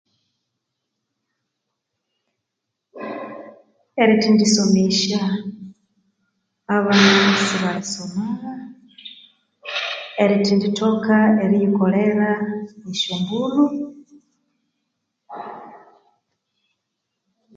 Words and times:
Erithindisomesya 4.01 5.21
abana 6.77 7.23
sibali 7.45 7.83
somagha 7.93 8.53
ah 8.61 8.69
erithindithoka 10.23 11.17
eriyikolera 11.43 12.31
esyo 12.89 13.13
mbulhu 13.21 13.65